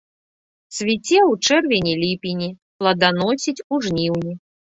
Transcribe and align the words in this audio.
Цвіце 0.75 1.19
ў 1.31 1.49
чэрвені-ліпені, 1.49 2.49
пладаносіць 2.81 3.57
у 3.73 3.83
жніўні. 3.89 4.33